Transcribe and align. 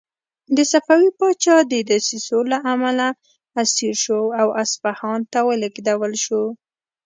د 0.55 0.57
صفوي 0.71 1.09
پاچا 1.19 1.57
د 1.71 1.73
دسیسو 1.89 2.37
له 2.51 2.57
امله 2.73 3.07
اسیر 3.61 3.95
شو 4.03 4.21
او 4.41 4.47
اصفهان 4.63 5.19
ته 5.31 5.39
ولېږدول 5.47 6.13
شو. 6.25 6.43